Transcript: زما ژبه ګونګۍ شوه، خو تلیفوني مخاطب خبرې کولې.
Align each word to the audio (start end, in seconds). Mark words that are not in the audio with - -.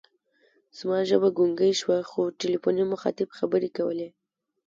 زما 0.77 0.99
ژبه 1.09 1.29
ګونګۍ 1.37 1.73
شوه، 1.81 1.97
خو 2.09 2.21
تلیفوني 2.39 2.83
مخاطب 2.93 3.29
خبرې 3.37 3.69
کولې. 3.77 4.09